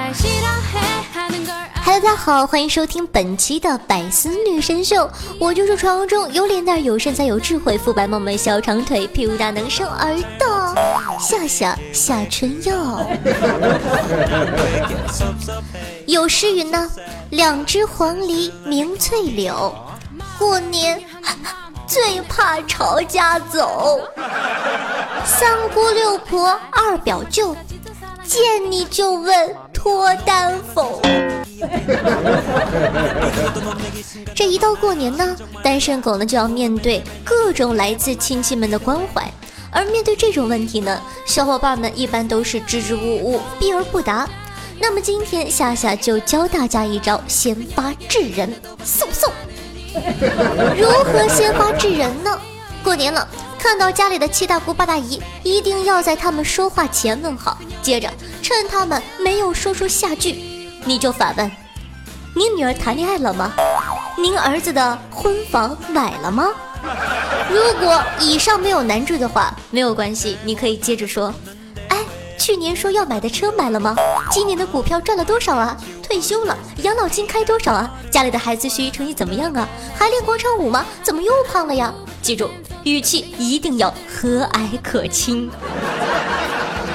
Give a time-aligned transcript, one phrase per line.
[0.00, 0.16] Hello，
[1.84, 10.74] 大家好，欢迎收听本期的百思女神秀，我就是传说中有脸蛋、有身材、有智慧、肤白貌美、小长腿、屁股大、能生儿的
[11.20, 13.06] 夏夏夏春耀。
[16.06, 16.90] 有诗云呢，
[17.28, 19.74] 两只黄鹂鸣翠柳，
[20.38, 20.98] 过年
[21.86, 24.00] 最怕吵架走。
[25.26, 27.54] 三姑六婆二表舅，
[28.24, 28.40] 见
[28.70, 31.00] 你就问脱单否。
[34.34, 39.32] 这一到过年呢，单身狗呢就要面对各种来自亲戚们的关怀，
[39.70, 44.28] 而面对这种问题呢，小伙伴们一般都是支支吾吾，避而不答。
[44.78, 48.54] 那么今天夏夏就教大家一招先发制人，
[48.84, 49.30] 嗖嗖。
[50.76, 52.38] 如何先发制人呢？
[52.84, 53.26] 过年了，
[53.62, 58.10] 看到家里的七大姑八大姨，一定要在他们说话前问好，接着
[58.42, 60.32] 趁他们没有说出下句，
[60.86, 61.50] 你就反问
[62.34, 63.52] ：“您女儿谈恋爱了吗？
[64.16, 66.48] 您儿子的婚房买了吗？”
[67.52, 71.32] 如果以上没有难住的话，没有关系，你可以接着说
[71.90, 71.98] ：“哎，
[72.38, 73.94] 去年说要买的车买了吗？
[74.30, 75.76] 今年的股票赚了多少啊？
[76.02, 77.90] 退休了，养老金开多少啊？
[78.10, 79.68] 家里的孩子学习成绩怎么样啊？
[79.94, 80.82] 还练广场舞吗？
[81.02, 82.50] 怎么又胖了呀？”记住，
[82.84, 85.50] 语气一定要和蔼可亲。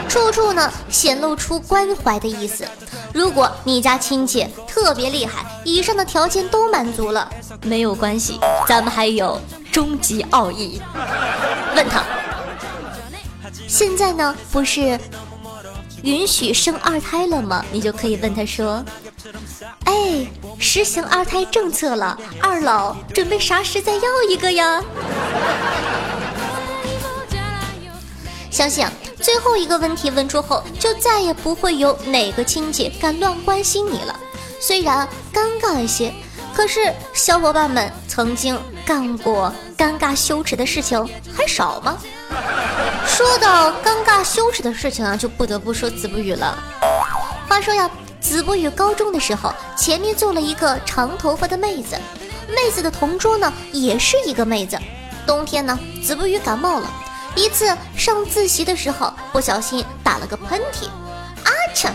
[0.08, 2.66] 处处呢显露出关怀的意思。
[3.14, 7.30] 如果你家亲戚特别厉害，以上的条件都满足了，
[7.64, 9.40] 没有关系，咱们还有
[9.72, 10.82] 终极奥义。
[11.76, 12.04] 问他，
[13.68, 15.00] 现在呢不是
[16.04, 17.64] 允许生二胎了吗？
[17.72, 18.84] 你就可以问他说，
[19.86, 20.28] 哎，
[20.60, 24.82] 实行二胎政策了，二老准备啥时再要一个呀？
[28.52, 28.92] 相信啊，
[29.22, 34.16] 最后一个问题问出后，就再也不会有哪个亲戚敢乱关心你了。
[34.60, 36.14] 虽然尴尬一些，
[36.56, 41.04] 可是小伙伴们曾经干过尴尬羞耻的事情
[41.36, 41.98] 还少吗？
[43.08, 46.58] 说到尴尬羞耻的事情啊，就不得不说子不语了。
[47.48, 47.90] 话说呀，
[48.26, 51.96] 子不语高中的时候，前面坐了一个长头发的妹子，
[52.50, 54.76] 妹子的同桌呢也是一个妹子。
[55.28, 56.92] 冬天呢，子不语感冒了。
[57.36, 60.88] 一次上自习的时候，不小心打了个喷嚏，
[61.44, 61.92] 啊嚏！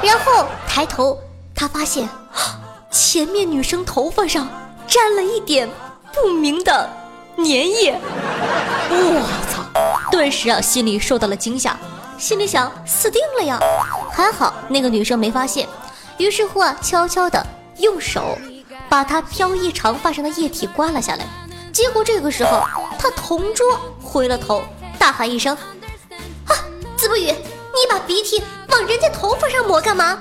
[0.00, 1.18] 然后抬头，
[1.56, 2.08] 他发现
[2.92, 4.48] 前面女生头发上
[4.86, 5.68] 沾了一点
[6.12, 6.88] 不明的
[7.38, 7.98] 粘液。
[8.90, 10.08] 我操！
[10.12, 11.76] 顿时啊，心里受到了惊吓，
[12.18, 13.60] 心里想死定了呀！
[14.12, 15.68] 还好那个女生没发现，
[16.16, 17.44] 于是乎啊，悄悄的
[17.78, 18.38] 用手
[18.88, 21.26] 把她飘逸长发上的液体刮了下来。
[21.72, 22.62] 结果这个时候，
[22.98, 23.66] 他同桌
[24.00, 24.62] 回了头，
[24.98, 25.56] 大喊一声
[26.46, 26.54] ：“啊，
[26.96, 30.18] 子不语，你把鼻涕往人家头发上抹干嘛？”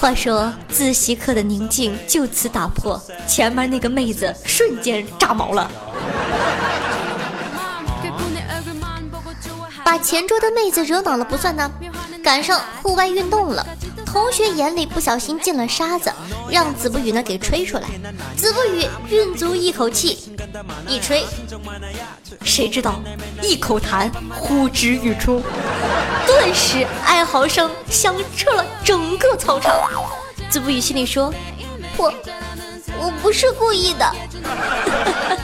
[0.00, 5.70] 话说自习课的宁静就此打破，前面那个妹子瞬间炸毛了。
[9.84, 11.70] 把前桌的妹子惹恼了不算呢，
[12.22, 13.64] 赶上户外运动了，
[14.06, 16.10] 同学眼里不小心进了沙子，
[16.50, 17.88] 让子不语呢给吹出来。
[18.36, 20.34] 子不语运足一口气，
[20.88, 21.24] 一吹，
[22.42, 22.98] 谁知道
[23.42, 25.42] 一口痰呼之欲出，
[26.26, 29.74] 顿时哀嚎声响彻了整个操场。
[30.48, 31.32] 子不语心里说
[31.98, 32.12] ：“我
[32.98, 34.14] 我不是故意的。”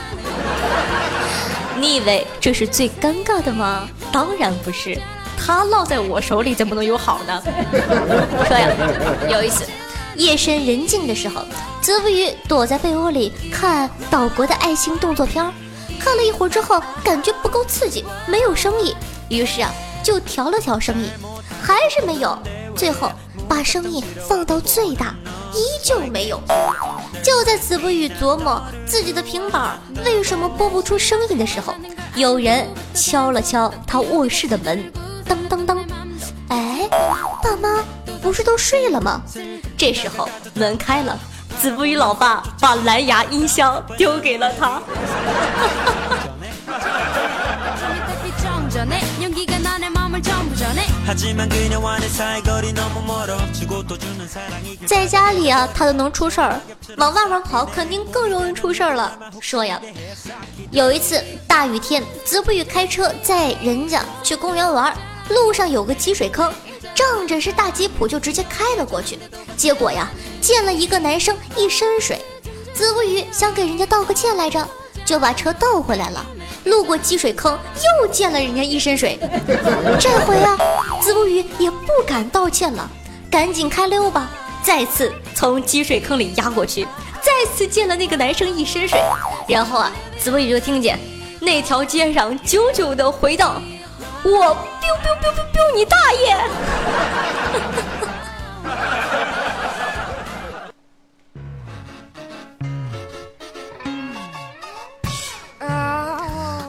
[1.81, 3.89] 你以为这是最尴尬的吗？
[4.11, 4.95] 当然不是，
[5.35, 7.41] 他落在我手里怎么能有好呢？
[8.47, 8.69] 说呀，
[9.27, 9.65] 有一次
[10.15, 11.43] 夜深人静的时候，
[11.81, 15.43] 泽不语躲在被窝里看岛国的爱情动作片，
[15.99, 18.95] 看了一会儿之后，感觉不够刺激，没有生意，
[19.29, 19.73] 于是啊
[20.03, 21.09] 就调了调声音，
[21.63, 22.37] 还是没有，
[22.75, 23.11] 最后
[23.49, 25.15] 把声音放到最大，
[25.53, 26.41] 依旧没有。
[27.23, 31.73] 就在子不语琢磨自己的平板为什么播不出声音的时候，
[32.15, 34.91] 有人敲了敲他卧室的门，
[35.27, 35.77] 当当当，
[36.49, 36.87] 哎，
[37.43, 37.83] 爸妈
[38.21, 39.21] 不是都睡了吗？
[39.77, 41.17] 这时候门开了，
[41.59, 44.81] 子不语老爸把蓝牙音箱丢给了他。
[54.85, 56.57] 在家里啊，他都能出事儿，
[56.95, 59.19] 往外面跑肯定更容易出事儿了。
[59.41, 59.81] 说呀，
[60.71, 64.95] 有一次大雨天，子不语开车载人家去公园玩，
[65.29, 66.49] 路上有个积水坑，
[66.95, 69.19] 仗着是大吉普就直接开了过去，
[69.57, 70.09] 结果呀，
[70.39, 72.21] 溅了一个男生一身水。
[72.73, 74.65] 子不语想给人家道个歉来着，
[75.11, 76.25] 就把车倒回来了。
[76.63, 77.59] 路过积水坑，
[78.01, 79.19] 又溅了人家一身水。
[79.99, 80.57] 这回啊，
[81.01, 82.89] 子不语也不敢道歉了，
[83.29, 84.29] 赶紧开溜吧。
[84.63, 86.87] 再次从积水坑里压过去，
[87.21, 88.97] 再次溅了那个男生一身水。
[89.49, 90.97] 然后啊，子不语就听见
[91.41, 93.61] 那条街上久久的回荡
[94.23, 96.37] ：“我 biu biu biu biu biu 你大爷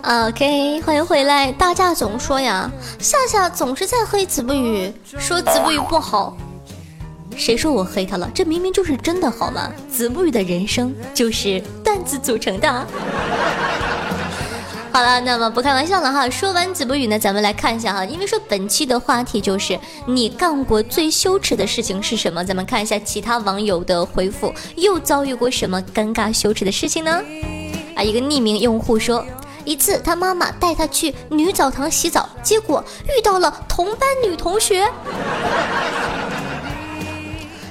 [0.02, 1.52] ！”OK，欢迎回来。
[1.52, 6.36] 大家总说呀，夏夏总是在黑子不语，说子不语不好。
[7.36, 8.28] 谁说我黑他了？
[8.34, 9.70] 这明明就是真的，好吗？
[9.90, 12.68] 子不语的人生就是段子组成的。
[14.92, 16.28] 好了，那么不开玩笑了哈。
[16.28, 22.44] 说完子不语呢，咱们来看一下哈，因为说本期的话题就是你干过最羞耻的事情是什么？
[22.44, 27.22] 咱们看一下其他网友的回复，又遭遇过什么尴尬羞耻的事情呢？
[27.94, 29.24] 啊，一个匿名用户说。
[29.64, 34.88] 一次，他妈妈带他去女澡堂洗澡，结果遇到了同班女同学。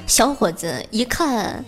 [0.07, 1.63] 小伙子一看，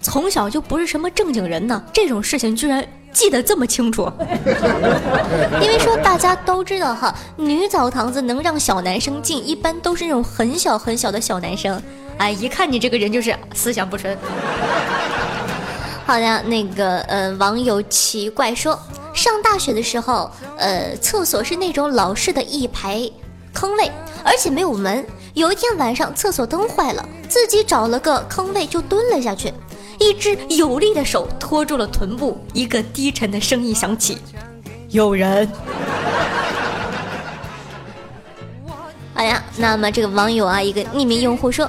[0.00, 4.10] 从小就不是什么正经人呢，这种事情居然记得这么清楚。
[5.60, 11.82] 因为说大家都知道哈，女澡堂子能让小男生进，一般都是那种很小很小的小男生。
[12.18, 14.16] 哎，一看你这个人就是思想不纯。
[16.06, 18.78] 好的，那个呃，网友奇怪说。
[19.14, 23.08] 上大学的时候，呃，厕所是那种老式的一排
[23.52, 23.90] 坑位，
[24.24, 25.06] 而且没有门。
[25.34, 29.54] 有一天晚上，厕所灯坏了，自己找了个坑位就蹲了下去，
[29.98, 34.18] 一只有力的手托住了臀部，一个低沉的声音响起
[34.90, 35.48] ：“有人。”
[39.14, 41.68] 哎呀，那么这个网友啊，一个匿名用户说，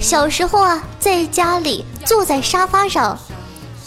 [0.00, 3.18] 小时候啊，在家里坐在沙发上。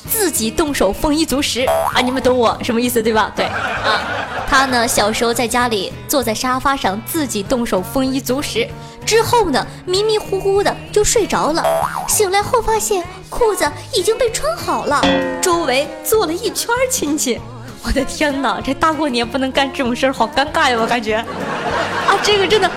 [0.09, 1.61] 自己动手丰衣足食
[1.93, 2.01] 啊！
[2.01, 3.31] 你们懂我什么意思对吧？
[3.35, 4.01] 对啊，
[4.47, 8.67] 他呢小时候在家里坐在沙发上自己动手丰衣足食，
[9.05, 11.63] 之后呢迷迷糊糊的就睡着了，
[12.07, 15.01] 醒来后发现裤子已经被穿好了，
[15.41, 17.39] 周围坐了一圈亲戚。
[17.83, 20.77] 我的天哪，这大过年不能干这种事儿，好尴尬呀！
[20.79, 22.69] 我感觉啊，这个真的，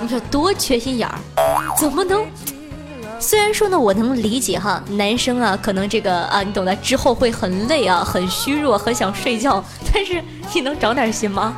[0.00, 1.18] 你说多缺心眼儿，
[1.76, 2.24] 怎么能？
[3.18, 9.62] 虽然说呢，我能理解哈，男生啊，可能这个啊，你懂的，之后会很累啊，很虚弱，很想睡觉。
[9.92, 10.22] 但是
[10.52, 11.54] 你能长点心吗？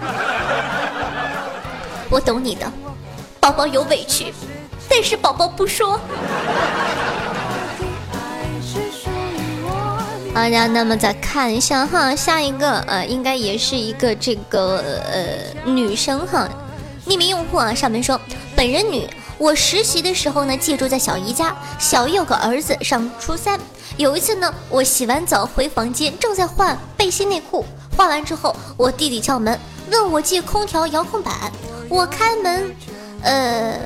[2.09, 2.71] 我懂你的，
[3.41, 4.33] 宝宝有委屈，
[4.89, 6.01] 但是宝宝不说。
[10.33, 16.49] 好呀，那么再看一下哈，下一个呃，应该也是一个这个呃女生哈，
[17.07, 18.19] 匿名用户啊，上面说
[18.55, 19.07] 本人女。
[19.39, 21.57] 我实习的时候呢，借住在小姨家。
[21.79, 23.59] 小姨有个儿子上初三。
[23.97, 27.65] 有一次呢，我洗完澡回房间，正在换背心内裤。
[27.97, 29.59] 换完之后，我弟弟敲门，
[29.93, 31.53] 问我借空调遥控板。
[31.89, 32.75] 我开门，
[33.23, 33.79] 呃，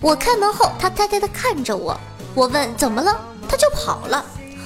[0.00, 1.98] 我开门后，他呆呆的看着我。
[2.34, 3.16] 我问怎么了，
[3.48, 4.24] 他就跑了。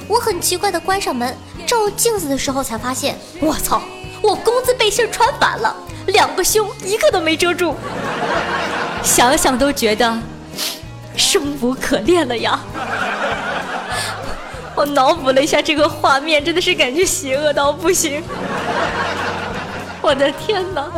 [0.08, 1.36] 我很奇怪的关上门，
[1.66, 3.82] 照镜子的时候才发现，我操，
[4.22, 5.74] 我工字背心穿反了，
[6.06, 7.74] 两个胸一个都没遮住。
[9.02, 10.18] 想想都觉得
[11.16, 12.58] 生无可恋了呀！
[14.74, 18.22] 我脑补了一下这个画面，真的是感觉邪恶到不行。
[20.00, 20.90] 我的天哪！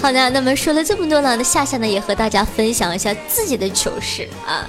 [0.00, 4.64] 好的，那么说了这么多呢，那夏夏呢也和大家分享一下自己的糗事啊。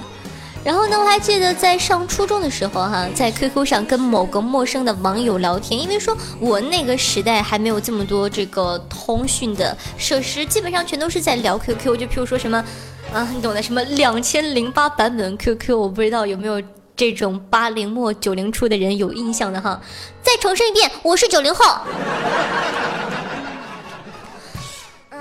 [0.64, 12.64] 然后呢，我还记得在上初中的时候，哈，在 QQ 上跟某个陌生的网友聊天，因为说我那个时代还没有这么多这个通讯的设施，基本上全都是在聊 QQ，就譬如说什么，
[13.12, 16.62] 啊，你懂的，什么两千零八版本 QQ，我不知道有没有
[16.94, 19.80] 这种八零末九零初的人有印象的哈。
[20.22, 21.64] 再重申一遍，我是九零后。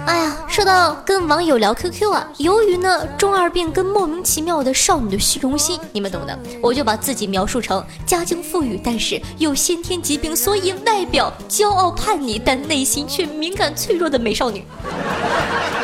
[0.06, 14.66] 哎呀，说到跟网友聊 QQ 啊，由于呢中二病跟莫名其妙的少女的虚荣心，你们懂的，我就把自己描述成家境富裕，但是有先天疾病，所以外表骄傲叛逆，但内心却敏感脆弱的美少女。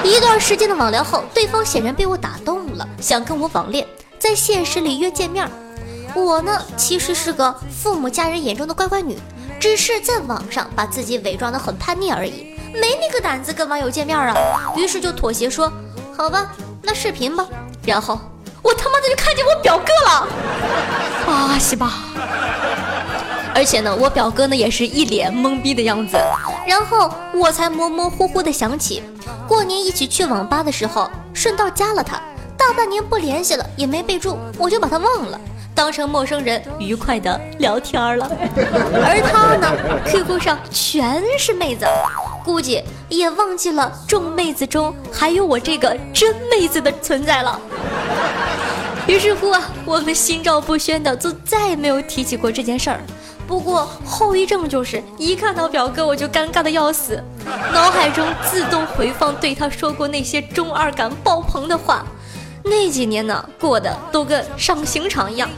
[0.04, 3.88] 一段时间的网聊后，对方显然被我打动了，想跟我网恋，
[4.20, 5.50] 在现实里约见面。
[6.14, 9.18] 我呢，其实是个父母家人眼中的乖乖女。
[9.60, 14.36] 只是在网上把自己伪装的很叛逆而已，没那个胆子跟网友见面啊。
[14.76, 15.72] 于是就妥协说，
[16.16, 17.46] 好吧，那视频吧。
[17.84, 18.20] 然后
[18.62, 20.28] 我他妈的就看见我表哥了，
[21.32, 21.94] 啊西吧。
[23.56, 26.18] 而且呢，我表哥呢也是一脸懵逼的样子。
[26.68, 29.02] 然后我才模模糊糊的想起，
[29.48, 32.22] 过年一起去网吧的时候，顺道加了他。
[32.56, 35.40] 大半年不联系了，也没备注，我就把他忘了，
[35.78, 38.28] 当成陌生人愉快的聊天了。
[39.06, 39.72] 而他呢
[40.08, 41.86] ，QQ 上全是妹子，
[42.44, 47.62] 估计也忘记了众妹子中还有我这个真妹子的存在了。
[49.08, 53.00] 于是乎啊，我们心照不宣的就再也没有提起过这件事儿。
[53.48, 57.24] 不过后遗症就是一看到表哥我就尴尬的要死，
[57.72, 62.04] 脑海中自动回放对他说过那些中二感爆棚的话，
[62.70, 65.50] 那几年呢过的都跟上刑场一样。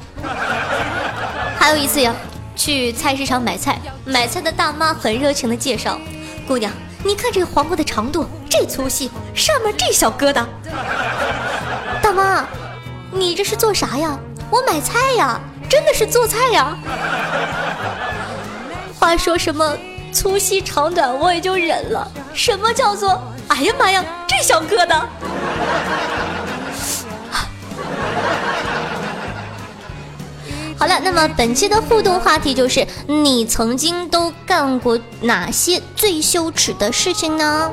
[1.57, 2.13] 还有一次呀，
[2.55, 5.99] 去菜市场买菜，买菜的大妈很热情的介绍，
[6.47, 6.71] 姑娘，
[7.03, 10.45] 你看这黄瓜的长度，这粗细，上面这小疙瘩。
[12.01, 12.45] 大妈，
[13.11, 14.17] 你这是做啥呀？
[14.49, 15.39] 我买菜呀。
[15.69, 16.75] 真的是做菜呀！
[18.99, 19.77] 话说什么
[20.11, 25.03] 粗细长短我也就忍了，什么叫做哎呀妈呀这小疙瘩！
[30.79, 37.69] 好了，那么本期的互动话题就是你曾经都干过哪些最羞耻的事情呢？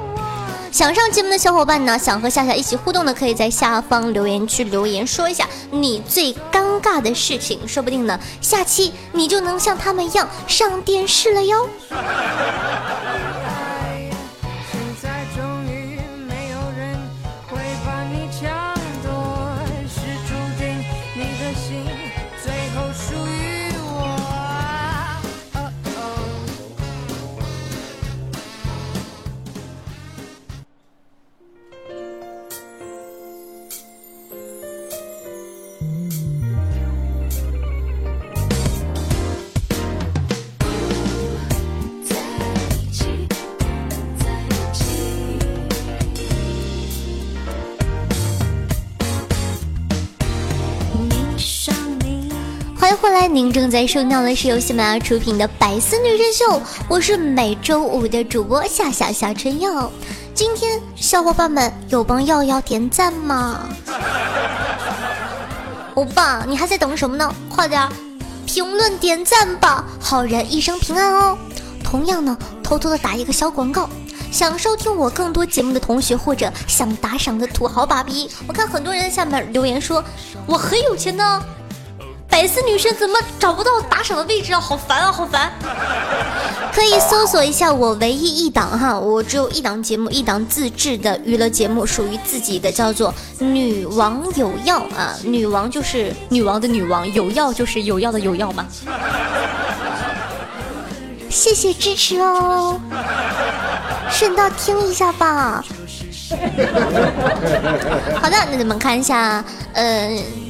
[0.72, 11.68] 想上节目的小伙伴呢，想和夏夏一起互动的，可以在下方留言区留言说一下你最尴尬的事情，说不定呢，下期你就能像他们一样上电视了哟。
[53.06, 59.88] 后来，您正在收听到的是由喜马拉雅出品的《百思女神秀》，我是每周五的主播夏夏夏春耀。
[60.34, 63.60] 今天小伙伴们有帮耀耀点赞吗？
[65.94, 67.32] 欧巴，你还在等什么呢？
[67.48, 67.88] 快点
[68.44, 71.38] 评论点赞吧，好人一生平安哦。
[71.84, 73.88] 同样呢，偷偷的打一个小广告，
[74.32, 80.02] 想收听我更多节目的同学或者想打赏的土豪爸比，我看很多人下面留言说
[80.44, 81.40] 我很有钱呢。
[82.36, 84.60] 百思女神怎么找不到打赏的位置啊？
[84.60, 85.50] 好烦啊，好烦！
[86.70, 93.10] 可以搜索一下我唯一一档哈，我只有一档节目，一档自制的娱乐节目，属于自己的，叫做
[93.42, 95.14] 《女王有药》啊。
[95.24, 98.66] 女王就是女王的女王，有药就是有药的有药嘛。
[101.30, 102.78] 谢谢支持哦，
[104.10, 105.64] 顺道听一下吧。
[108.20, 110.45] 好的，那咱们看一下，嗯。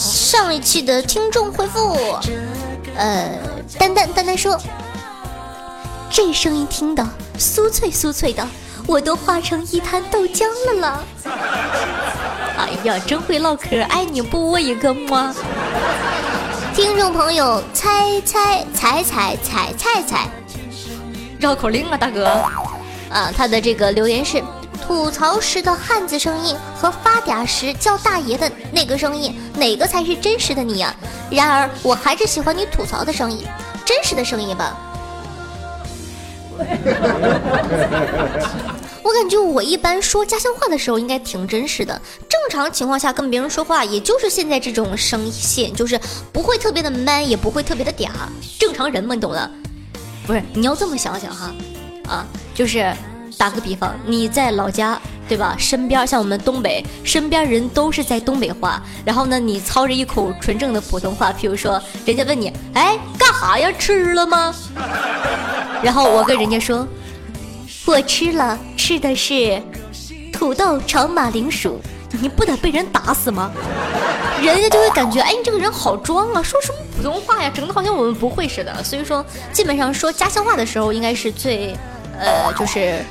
[0.00, 1.94] 上一期的听众回复，
[2.96, 3.38] 呃，
[3.78, 4.58] 丹丹丹丹说，
[6.08, 7.06] 这声音听的
[7.38, 8.48] 酥脆酥脆的，
[8.86, 11.00] 我都化成一滩豆浆了啦。
[12.56, 15.34] 哎呀，真会唠嗑，爱你不我一个么？
[16.74, 20.28] 听众朋友，猜猜猜猜猜猜猜，
[21.38, 22.26] 绕口令啊，大哥。
[23.10, 24.42] 啊，他的这个留言是。
[24.80, 30.94] 吐槽时的汉子声音和发嗲时叫大爷的那个声音，哪个才是真实的你呀？
[31.30, 33.46] 然而，我还是喜欢你吐槽的声音，
[33.84, 34.76] 真实的声音吧。
[39.02, 45.98] 我感觉我一般说家乡话的时候应该挺真实的，正常情况下跟别人说话，也就是现在这种声线，就是
[46.32, 48.08] 不会特别的 man，也不会特别的嗲，
[48.58, 49.50] 正常人嘛，你懂的。
[50.26, 51.52] 不是，你要这么想想哈，
[52.08, 52.92] 啊，就是。
[53.40, 55.56] 打个比方，你在老家，对吧？
[55.58, 58.82] 身边像我们东北，身边人都是在东北话。
[59.02, 63.72] 然后呢，你操着一口纯正的普通话，譬如说，人家问你，哎，干哈呀？
[63.78, 64.54] 吃了吗？
[65.82, 66.86] 然后我跟人家说，
[67.86, 69.58] 我吃了，吃的是
[70.30, 71.80] 土豆炒马铃薯。
[72.20, 73.50] 你不得被人打死吗？
[74.42, 78.84] 人家就会感觉，哎，你这个人好装啊，说什么普通话呀，整的好像我们不会似的。
[78.84, 81.74] 所以说，基本上说家乡话的时候，应该是最，
[82.18, 83.02] 呃，就是。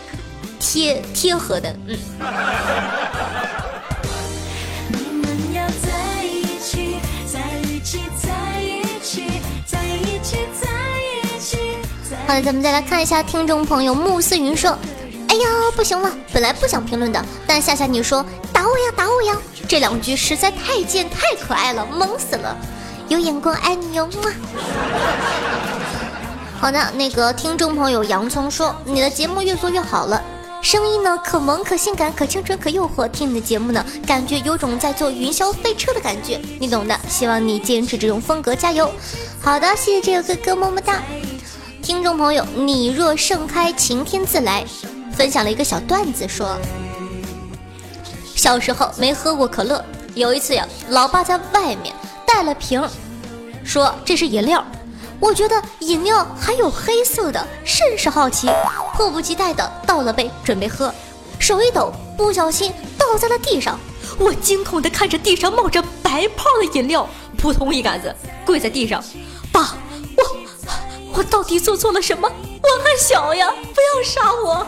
[0.60, 1.98] 贴贴合的，嗯。
[12.28, 14.78] 好的，咱们再来看一下听众朋友慕思云说
[15.30, 18.24] ：“哎呀，不行了，本来不想评论的，但夏夏你说
[18.54, 19.36] 打我呀，打我呀，
[19.68, 22.56] 这两句实在太贱太可爱了，萌死了，
[23.08, 24.08] 有眼光爱你哟。”
[26.60, 30.22] 好的，那个听众朋友洋葱说：“你的节目越做越好了。”
[30.62, 37.00] 声音呢，可萌可性感可清纯可诱惑，听你的节目呢，感觉有种在坐云霄飞车的感觉，你懂的。
[37.08, 38.92] 希望你坚持这种风格，加油！
[39.42, 41.02] 好的，谢谢这个哥哥，么么哒。
[41.82, 44.66] 听众朋友，你若盛开，晴天自来。
[45.14, 46.58] 分享了一个小段子，说
[48.36, 51.94] 小时候没喝过可乐，有一次呀，老爸在外面
[52.28, 52.82] 带了瓶，
[53.64, 54.64] 说这是饮料。
[55.20, 58.50] 我觉得饮料还有黑色的，甚是好奇，
[58.94, 60.94] 迫不及待的倒了杯准备喝，
[61.40, 63.80] 手一抖，不小心倒在了地上。
[64.18, 67.08] 我惊恐的看着地上冒着白泡的饮料，
[67.38, 69.04] 扑通一杆子跪在地上。
[69.52, 69.76] 爸，
[70.18, 70.24] 我
[71.14, 72.30] 我到底做错了什么？
[72.62, 74.68] 我还小呀，不要杀我！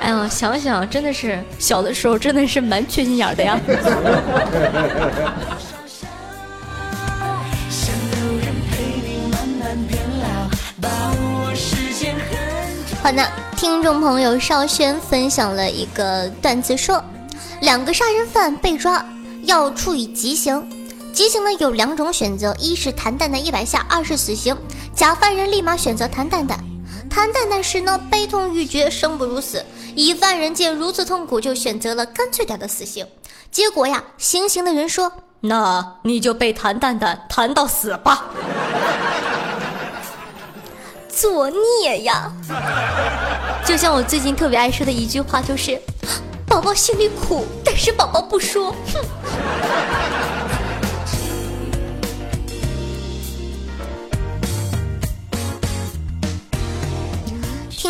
[0.00, 3.58] 哎呦，想想真的是小的时候真的是蛮缺心眼的呀。
[13.08, 17.02] 好的，听众朋友邵轩分享了一个段子，说
[17.62, 19.02] 两个杀人犯被抓，
[19.44, 20.62] 要处以极刑。
[21.10, 24.54] 极刑呢有两种选择，一是弹蛋蛋一百下，二是死刑。
[24.94, 26.62] 假犯人立马选择弹蛋蛋。
[27.08, 29.64] 弹蛋蛋时呢，悲痛欲绝，生不如死。
[29.94, 33.06] 乙犯人见如此痛苦，就选择了干脆点的死刑。
[33.50, 35.10] 结果呀，行刑的人说
[35.40, 38.26] ：“那你就被弹蛋蛋弹到死吧。”
[41.20, 42.30] 作孽呀！
[43.66, 45.80] 就像我最近特别爱说的一句话，就是
[46.46, 48.70] “宝宝心里苦，但是宝宝不说”。
[48.94, 49.00] 哼。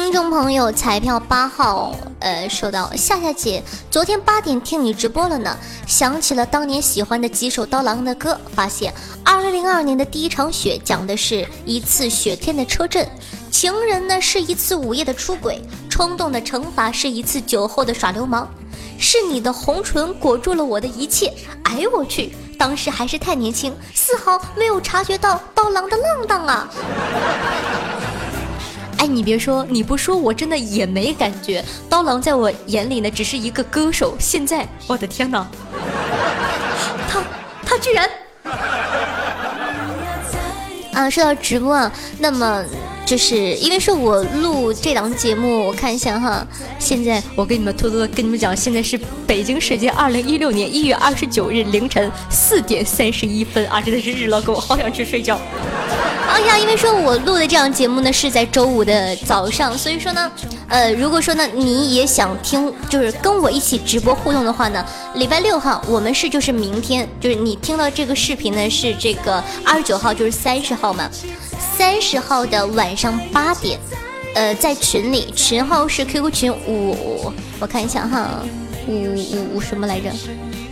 [0.00, 5.54] 听众朋友，彩票八号，呃，说到夏夏姐，昨天八点听你直播了呢，
[5.86, 13.06] 想起了当年喜欢的几首刀郎的歌，发现二零零二年的第一场雪讲的是一次雪天的车震，
[13.50, 18.46] 情人呢是一次午夜的出轨，冲动的惩罚是一次酒后的耍流氓，
[18.98, 21.34] 是你的红唇裹住了我的一切，
[21.64, 26.68] 哎我去，当时还是太年轻，丝毫没有察觉到刀郎的浪荡啊。
[28.98, 31.64] 哎，你别说，你不说，我真的也没感觉。
[31.88, 34.14] 刀郎在我眼里呢，只是一个歌手。
[34.18, 35.46] 现在，我的天哪，
[37.08, 37.22] 他
[37.64, 38.08] 他居然
[40.94, 41.08] 啊！
[41.08, 42.62] 说到直播啊，那么。
[43.08, 46.46] 就是因为是我录这档节目，我看一下哈。
[46.78, 53.80] 现在我跟你们偷偷的跟你们讲，现在是北京时间二零一六年一月二十九日凌晨四点三十一分啊！
[53.80, 55.40] 真的是日了狗，好想去睡觉。
[56.28, 60.30] 哎呀，因为说我录的这档节目呢是在周五的早上，所以说呢，
[60.68, 71.08] 呃，如果说呢你也想听，就是跟我一起直播互动的话呢，礼拜六号我们是就是明天，就是你听到这个视频呢是这个二十九号，就是三十号嘛。
[71.78, 73.78] 三十号的晚上八点，
[74.34, 78.42] 呃，在群里，群号是 QQ 群五，我看一下哈，
[78.88, 80.10] 五五五什么来着？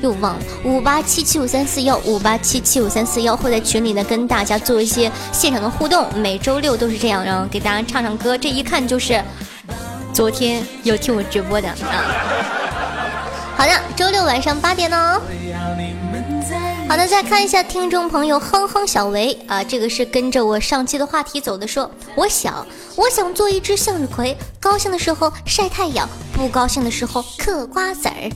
[0.02, 9.22] 又忘了，五八七七五三四幺，五八七七五三四幺，会在群里呢跟大家做一些现场的互动，每周六都是这样，然后给大家唱唱歌，这一看就是
[10.12, 12.02] 昨天有听我直播的啊。
[13.56, 15.22] 好的，周六晚上八点哦。
[16.88, 28.30] 好的，再看一下听众朋友哼哼小维啊，这个是跟着我上期的话题走的，说我想我想做一只向日葵，高兴的时候晒太阳，不高兴的时候嗑瓜子儿。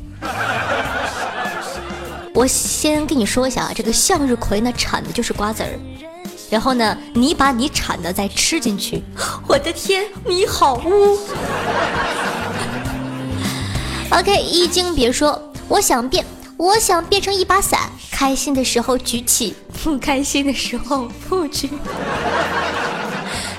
[2.35, 5.79] 我先跟你说一下啊，这个向日葵呢产的就是瓜子儿，
[6.51, 9.03] 然后呢你把你产的再吃进去，
[9.47, 11.19] 我的天，你好污。
[14.11, 16.25] OK，一经别说，我想变。
[16.61, 21.71] 我想变成一把伞，开心的时候举起，不开心的时候不举。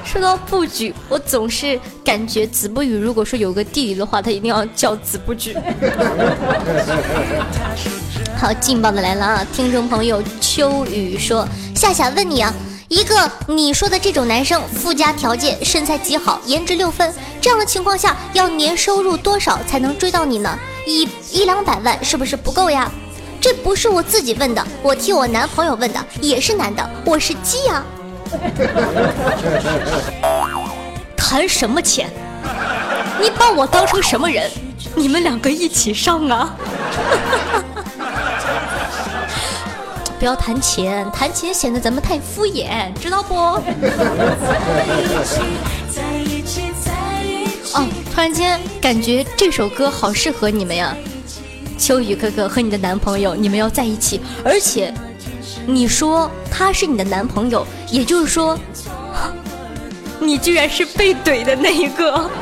[0.06, 5.58] 说到不举，我总是感觉子不语如果说有个弟弟的话，他一定要叫子不举。
[8.38, 9.48] 好劲爆的来了啊！
[9.52, 12.54] 听众朋友秋雨说：“夏夏问你啊，
[12.88, 17.12] 一个你说的这种男生，附加条件身材极好，颜值六分，
[17.42, 22.92] 这样的情况下，要年收入多少才能追到你呢？”一一两百万是不是不够呀？
[23.40, 27.84] 这不是我自己问的，我替我男朋友问的，也是男的，我是鸡呀。
[31.18, 32.10] 谈什么钱？
[33.20, 34.50] 你把我当成什么人？
[34.96, 36.54] 你们两个一起上啊！
[40.20, 43.36] 不要谈钱，谈钱显得咱们太敷衍，知道不？
[47.74, 50.96] 哦，突然间感觉这首歌好适合你们呀，
[51.78, 54.94] 秋雨哥哥和你的男朋友，你们要在一起，而且
[55.66, 58.58] 你说他是你的男朋友，也就是说，
[60.20, 62.30] 你居然是被怼的那一个。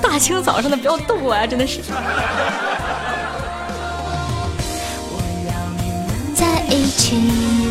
[0.00, 1.80] 大清早上的不要逗我呀，真的是。
[6.34, 7.63] 在一起。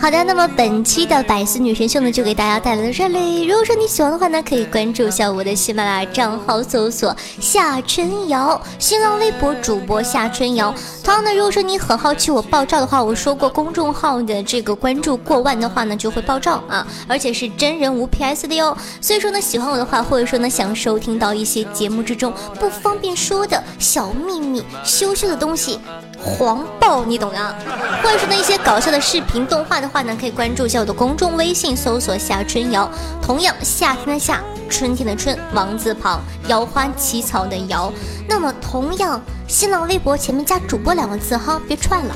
[0.00, 3.44] 好的，那么本期的百思女神秀呢，就给大家带来到这里。
[3.44, 10.72] 如果说你喜欢的话呢，可以关注一下我的喜马拉雅账号，搜索夏春瑶，新浪微博主播夏春瑶。
[11.02, 18.76] 同样的，如果说你很好奇我爆照的话，我说过公众号的这个关注过万的话呢，就会爆照啊，而且是真人无 PS 的哟。
[19.00, 25.80] 所以说呢，喜欢我的话，或者说呢想收听到一些节目之中不方便说的小秘密、羞羞的东西。
[26.20, 27.54] 黄暴，你懂的。
[28.02, 32.90] 或者说呢一些搞笑的视频动画的话呢，可以关注一下我的公众微信，搜索夏春瑶。
[33.22, 37.92] 同样，夏天的夏，春天的春，王字旁，摇花起草的摇。
[38.28, 42.14] 那么同样，新浪微博前面加主播两个字哈，别串了。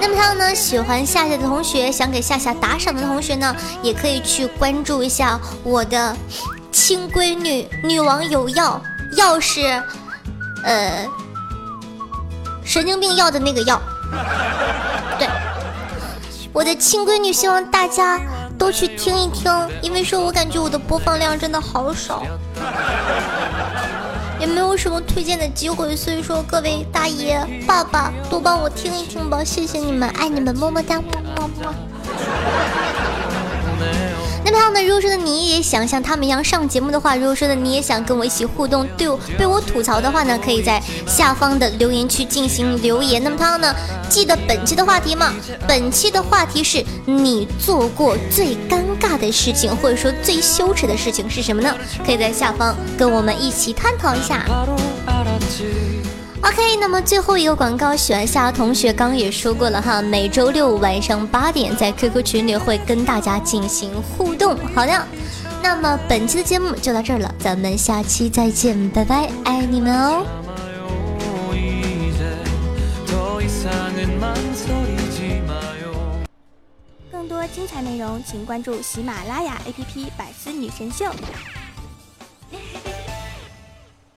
[0.00, 6.14] 那么还有呢，喜欢夏夏的同学，想给夏夏打赏的同学呢，也可以去关注一下我的
[6.70, 8.80] 亲闺女女王有药，
[9.16, 9.82] 药是，
[10.62, 11.06] 呃。
[12.68, 13.80] 神经病药的那个药，
[15.18, 15.26] 对，
[16.52, 18.20] 我的亲闺女，希望大家
[18.58, 19.50] 都去听一听，
[19.80, 22.22] 因为说我感觉我的播放量真的好少，
[24.38, 31.02] 也没有什么推荐的机会，所以说各位大爷、爸爸多帮我听一听吧，谢谢你们，爱你们，么么哒，么
[31.36, 31.74] 么么。
[34.50, 43.22] 那么呢，如果说的你也想像他们一样上节目的话，如果说的你也想跟我一起互动，对我被我吐槽的话呢，可以在下方的留言区进行留言。
[43.22, 43.74] 那么他呢，
[44.08, 45.32] 记得本期的话题吗？
[45.66, 51.74] 本期的话题是你做过最尴尬的事情，或者说最羞耻的事情是什么呢？
[52.04, 54.44] 可以在下方跟我们一起探讨一下。
[56.40, 64.66] OK，那么最后一个广告，喜欢夏同学刚刚也说过了哈，每周六晚上八点在 QQ 群里会跟大家进行互动。
[64.74, 65.06] 好的，
[65.62, 70.24] 那么本期的节目就到这儿了，咱们下期再见，拜拜，爱你们哦。
[77.10, 81.04] 更多精彩内容，请关注喜马拉雅 APP《百思女神秀》。